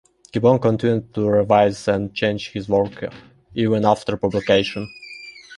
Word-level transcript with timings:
Gibbon 0.31 0.57
continued 0.57 1.13
to 1.13 1.29
revise 1.29 1.87
and 1.87 2.11
change 2.11 2.49
his 2.53 2.67
work 2.67 3.03
even 3.53 3.85
after 3.85 4.17
publication. 4.17 4.87